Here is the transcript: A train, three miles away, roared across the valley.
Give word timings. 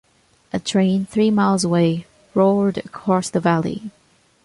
A 0.51 0.59
train, 0.59 1.05
three 1.05 1.29
miles 1.29 1.63
away, 1.63 2.07
roared 2.33 2.79
across 2.79 3.29
the 3.29 3.39
valley. 3.39 3.91